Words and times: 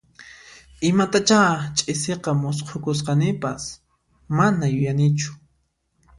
Imatachá 0.89 1.39
ch'isiqa 1.77 2.31
musqhukusqanipas, 2.41 3.63
mana 4.37 4.65
yuyanichu 4.73 5.31